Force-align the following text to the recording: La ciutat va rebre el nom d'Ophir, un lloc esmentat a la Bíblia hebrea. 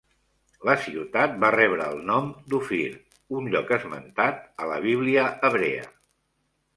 La 0.67 0.73
ciutat 0.85 1.33
va 1.43 1.49
rebre 1.55 1.89
el 1.95 1.99
nom 2.07 2.31
d'Ophir, 2.53 2.87
un 3.41 3.49
lloc 3.57 3.73
esmentat 3.77 4.41
a 4.65 4.71
la 4.73 4.79
Bíblia 4.87 5.27
hebrea. 5.49 5.85